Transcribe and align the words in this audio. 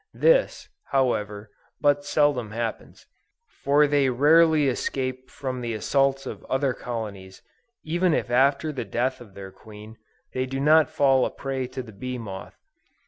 This, 0.17 0.67
however, 0.85 1.51
but 1.79 2.03
seldom 2.03 2.49
happens: 2.49 3.05
for 3.47 3.85
they 3.85 4.09
rarely 4.09 4.67
escape 4.67 5.29
from 5.29 5.61
the 5.61 5.75
assaults 5.75 6.25
of 6.25 6.43
other 6.45 6.73
colonies, 6.73 7.43
even 7.83 8.11
if 8.11 8.31
after 8.31 8.71
the 8.71 8.81
death 8.83 9.21
of 9.21 9.35
their 9.35 9.51
queen, 9.51 9.97
they 10.33 10.47
do 10.47 10.59
not 10.59 10.89
fall 10.89 11.23
a 11.23 11.29
prey 11.29 11.67
to 11.67 11.83
the 11.83 11.93
bee 11.93 12.17
moth. 12.17 12.57